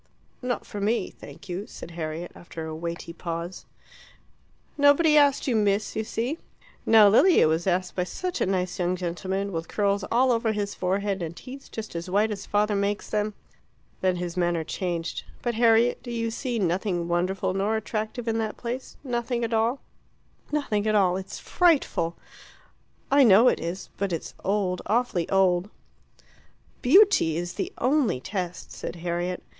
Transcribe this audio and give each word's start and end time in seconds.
"Not 0.41 0.65
for 0.65 0.81
me, 0.81 1.11
thank 1.11 1.47
you," 1.47 1.67
said 1.67 1.91
Harriet, 1.91 2.31
after 2.33 2.65
a 2.65 2.75
weighty 2.75 3.13
pause. 3.13 3.67
"Nobody 4.75 5.15
asked 5.15 5.47
you, 5.47 5.55
Miss, 5.55 5.95
you 5.95 6.03
see. 6.03 6.39
Now 6.87 7.07
Lilia 7.07 7.47
was 7.47 7.67
asked 7.67 7.95
by 7.95 8.05
such 8.05 8.41
a 8.41 8.47
nice 8.47 8.79
young 8.79 8.95
gentleman, 8.95 9.51
with 9.51 9.67
curls 9.67 10.03
all 10.11 10.31
over 10.31 10.53
his 10.53 10.73
forehead, 10.73 11.21
and 11.21 11.35
teeth 11.37 11.69
just 11.71 11.95
as 11.95 12.09
white 12.09 12.31
as 12.31 12.47
father 12.47 12.75
makes 12.75 13.11
them." 13.11 13.35
Then 14.01 14.15
his 14.15 14.35
manner 14.35 14.63
changed. 14.63 15.23
"But, 15.43 15.53
Harriet, 15.53 16.01
do 16.01 16.09
you 16.09 16.31
see 16.31 16.57
nothing 16.57 17.07
wonderful 17.07 17.61
or 17.61 17.75
attractive 17.77 18.27
in 18.27 18.39
that 18.39 18.57
place 18.57 18.97
nothing 19.03 19.43
at 19.43 19.53
all?" 19.53 19.81
"Nothing 20.51 20.87
at 20.87 20.95
all. 20.95 21.15
It's 21.15 21.37
frightful." 21.37 22.15
"I 23.11 23.23
know 23.23 23.49
it 23.49 23.59
is. 23.59 23.89
But 23.97 24.11
it's 24.11 24.33
old 24.43 24.81
awfully 24.87 25.29
old." 25.29 25.69
"Beauty 26.81 27.37
is 27.37 27.53
the 27.53 27.71
only 27.77 28.19
test," 28.19 28.71
said 28.71 28.95
Harriet. 28.95 29.43